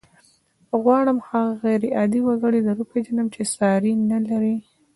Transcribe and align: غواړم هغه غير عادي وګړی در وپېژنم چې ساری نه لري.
غواړم 0.81 1.17
هغه 1.29 1.51
غير 1.63 1.81
عادي 1.97 2.19
وګړی 2.23 2.59
در 2.63 2.75
وپېژنم 2.79 3.27
چې 3.33 3.41
ساری 3.55 3.93
نه 4.11 4.19
لري. 4.27 4.57